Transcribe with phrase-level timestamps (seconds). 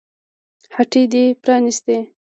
[0.75, 1.97] هټۍ دې پرانيستې